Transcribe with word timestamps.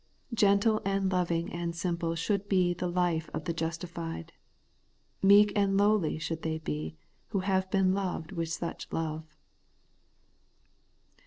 Gentle 0.33 0.81
and 0.83 1.11
loving 1.11 1.51
and 1.53 1.75
simple 1.75 2.15
should 2.15 2.49
be 2.49 2.73
the 2.73 2.87
life 2.87 3.29
of 3.35 3.45
the 3.45 3.53
justified: 3.53 4.33
meek 5.21 5.53
and 5.55 5.77
lowly 5.77 6.17
should 6.17 6.41
they 6.41 6.57
be, 6.57 6.97
who 7.27 7.41
have 7.41 7.69
been 7.69 7.93
loved 7.93 8.31
with 8.31 8.49
such 8.49 8.87
a 8.91 8.95
love. 8.95 9.25